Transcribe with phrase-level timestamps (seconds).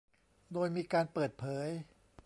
[0.53, 1.67] โดยมีการเปิดเผย